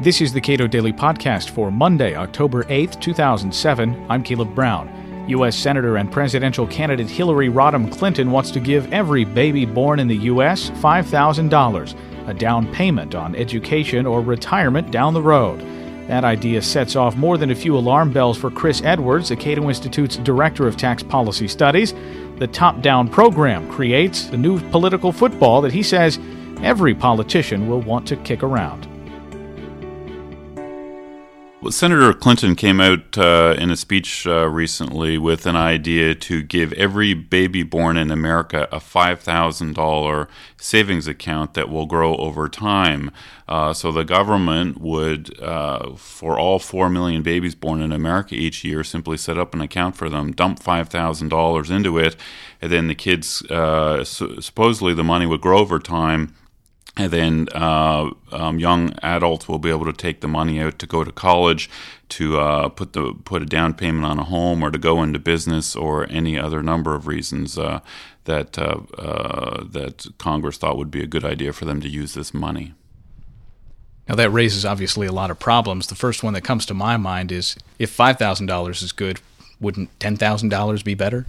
[0.00, 4.06] This is the Cato Daily Podcast for Monday, October 8th, 2007.
[4.08, 5.26] I'm Caleb Brown.
[5.26, 5.56] U.S.
[5.56, 10.18] Senator and presidential candidate Hillary Rodham Clinton wants to give every baby born in the
[10.18, 10.70] U.S.
[10.70, 15.58] $5,000, a down payment on education or retirement down the road.
[16.06, 19.68] That idea sets off more than a few alarm bells for Chris Edwards, the Cato
[19.68, 21.92] Institute's Director of Tax Policy Studies.
[22.36, 26.20] The top down program creates a new political football that he says
[26.62, 28.87] every politician will want to kick around.
[31.60, 36.40] Well, Senator Clinton came out uh, in a speech uh, recently with an idea to
[36.40, 43.10] give every baby born in America a $5,000 savings account that will grow over time.
[43.48, 48.62] Uh, so the government would, uh, for all 4 million babies born in America each
[48.62, 52.14] year, simply set up an account for them, dump $5,000 into it,
[52.62, 56.36] and then the kids, uh, supposedly the money would grow over time
[56.98, 60.86] and then uh, um, young adults will be able to take the money out to
[60.86, 61.70] go to college,
[62.10, 65.20] to uh, put the put a down payment on a home, or to go into
[65.20, 67.80] business, or any other number of reasons uh,
[68.24, 72.14] that uh, uh, that Congress thought would be a good idea for them to use
[72.14, 72.74] this money.
[74.08, 75.86] Now that raises obviously a lot of problems.
[75.86, 79.20] The first one that comes to my mind is if five thousand dollars is good,
[79.60, 81.26] wouldn't ten thousand dollars be better?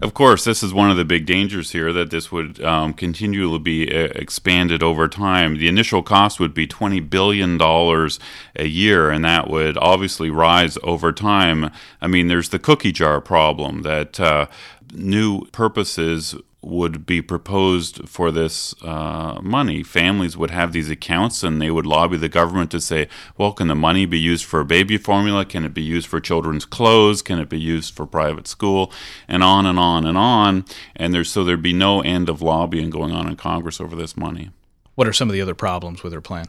[0.00, 3.58] Of course, this is one of the big dangers here that this would um, continually
[3.58, 5.58] be uh, expanded over time.
[5.58, 11.12] The initial cost would be $20 billion a year, and that would obviously rise over
[11.12, 11.72] time.
[12.00, 14.46] I mean, there's the cookie jar problem that uh,
[14.92, 19.82] new purposes would be proposed for this uh, money.
[19.82, 23.68] Families would have these accounts and they would lobby the government to say, well, can
[23.68, 25.44] the money be used for baby formula?
[25.44, 27.22] Can it be used for children's clothes?
[27.22, 28.92] Can it be used for private school?
[29.28, 30.64] And on and on and on.
[30.96, 34.16] And there's so there'd be no end of lobbying going on in Congress over this
[34.16, 34.50] money.
[34.96, 36.46] What are some of the other problems with their plan?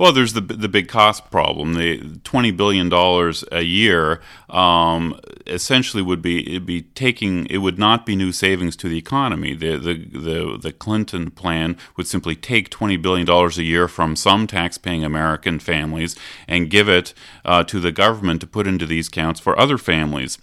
[0.00, 1.74] Well, there's the the big cost problem.
[1.74, 8.06] The twenty billion dollars a year um, essentially would be be taking it would not
[8.06, 9.54] be new savings to the economy.
[9.54, 14.16] The the the, the Clinton plan would simply take twenty billion dollars a year from
[14.16, 16.16] some taxpaying American families
[16.48, 17.12] and give it
[17.44, 20.38] uh, to the government to put into these accounts for other families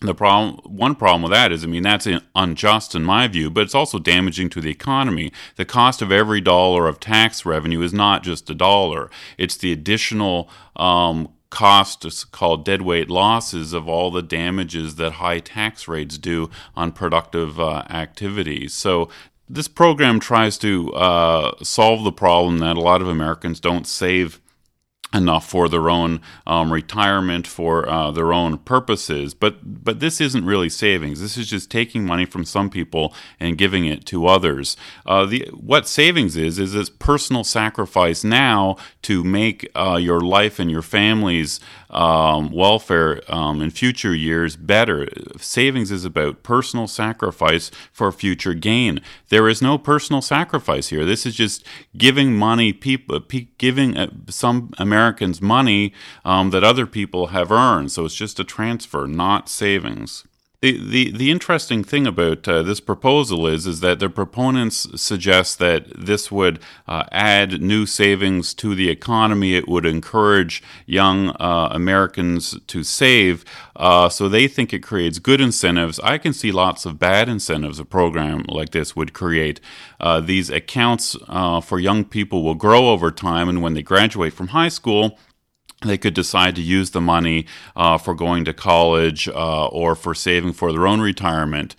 [0.00, 3.62] the problem one problem with that is i mean that's unjust in my view but
[3.62, 5.32] it's also damaging to the economy.
[5.56, 9.10] The cost of every dollar of tax revenue is not just a dollar.
[9.38, 15.88] It's the additional um, cost called deadweight losses of all the damages that high tax
[15.88, 18.74] rates do on productive uh, activities.
[18.74, 19.08] So
[19.48, 24.40] this program tries to uh, solve the problem that a lot of americans don't save
[25.14, 29.34] enough for their own um, retirement for uh, their own purposes.
[29.34, 31.20] But but this isn't really savings.
[31.20, 34.76] This is just taking money from some people and giving it to others.
[35.04, 40.58] Uh, the what savings is is this personal sacrifice now to make uh, your life
[40.58, 45.08] and your family's um, welfare um, in future years better.
[45.38, 49.00] Savings is about personal sacrifice for future gain.
[49.28, 51.04] There is no personal sacrifice here.
[51.04, 51.64] This is just
[51.96, 53.20] giving money people
[53.58, 55.92] giving uh, some American Americans money
[56.24, 57.92] um, that other people have earned.
[57.92, 60.24] So it's just a transfer, not savings.
[60.62, 65.58] The, the, the interesting thing about uh, this proposal is is that the proponents suggest
[65.58, 69.54] that this would uh, add new savings to the economy.
[69.54, 73.44] It would encourage young uh, Americans to save.
[73.76, 76.00] Uh, so they think it creates good incentives.
[76.00, 79.60] I can see lots of bad incentives a program like this would create.
[80.00, 84.32] Uh, these accounts uh, for young people will grow over time, and when they graduate
[84.32, 85.18] from high school,
[85.86, 90.14] they could decide to use the money uh, for going to college uh, or for
[90.14, 91.74] saving for their own retirement.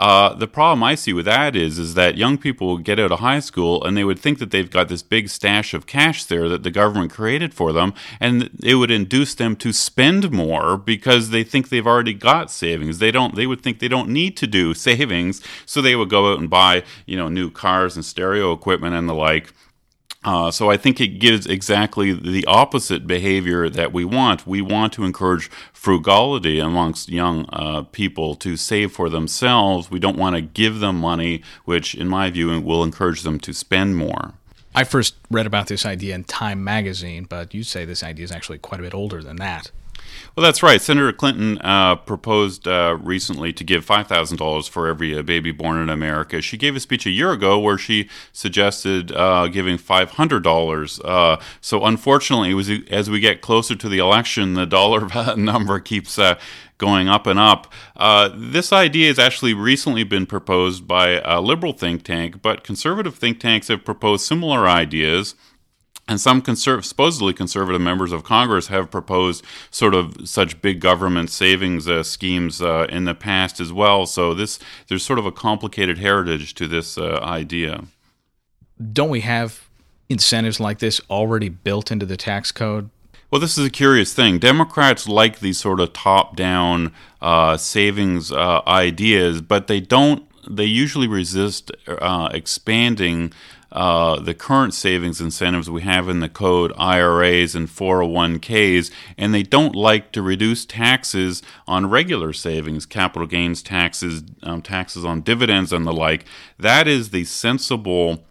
[0.00, 3.12] Uh, the problem I see with that is, is that young people will get out
[3.12, 6.24] of high school and they would think that they've got this big stash of cash
[6.24, 10.78] there that the government created for them, and it would induce them to spend more
[10.78, 12.98] because they think they've already got savings.
[12.98, 13.34] They don't.
[13.34, 16.48] They would think they don't need to do savings, so they would go out and
[16.48, 19.52] buy, you know, new cars and stereo equipment and the like
[20.22, 24.46] uh, so I think it gives exactly the opposite behavior that we want.
[24.46, 29.90] We want to encourage frugality amongst young uh, people to save for themselves.
[29.90, 33.54] We don't want to give them money, which, in my view, will encourage them to
[33.54, 34.34] spend more.
[34.74, 38.30] I first read about this idea in Time magazine, but you say this idea is
[38.30, 39.70] actually quite a bit older than that.
[40.36, 40.80] Well, that's right.
[40.80, 45.90] Senator Clinton uh, proposed uh, recently to give $5,000 for every uh, baby born in
[45.90, 46.40] America.
[46.40, 51.00] She gave a speech a year ago where she suggested uh, giving $500.
[51.04, 56.18] Uh, so, unfortunately, was, as we get closer to the election, the dollar number keeps
[56.18, 56.38] uh,
[56.78, 57.72] going up and up.
[57.96, 63.16] Uh, this idea has actually recently been proposed by a liberal think tank, but conservative
[63.16, 65.34] think tanks have proposed similar ideas
[66.10, 71.30] and some conserv- supposedly conservative members of Congress have proposed sort of such big government
[71.30, 74.06] savings uh, schemes uh, in the past as well.
[74.06, 74.58] So this
[74.88, 77.84] there's sort of a complicated heritage to this uh, idea.
[78.92, 79.68] Don't we have
[80.08, 82.90] incentives like this already built into the tax code?
[83.30, 84.40] Well, this is a curious thing.
[84.40, 86.92] Democrats like these sort of top-down
[87.22, 90.26] uh, savings uh, ideas, but they don't.
[90.50, 93.32] They usually resist uh, expanding
[93.72, 99.42] uh, the current savings incentives we have in the code, IRAs and 401ks, and they
[99.42, 105.72] don't like to reduce taxes on regular savings, capital gains taxes, um, taxes on dividends,
[105.72, 106.24] and the like.
[106.58, 108.24] That is the sensible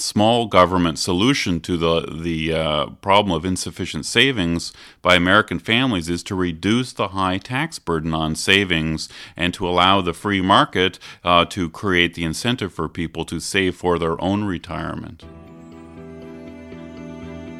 [0.00, 4.72] small government solution to the the uh, problem of insufficient savings
[5.02, 10.00] by American families is to reduce the high tax burden on savings and to allow
[10.00, 14.44] the free market uh, to create the incentive for people to save for their own
[14.44, 15.24] retirement.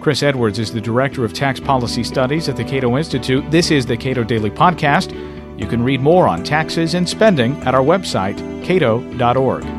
[0.00, 3.50] Chris Edwards is the Director of Tax Policy Studies at the Cato Institute.
[3.50, 5.12] This is the Cato Daily Podcast.
[5.58, 9.77] You can read more on taxes and spending at our website, cato.org.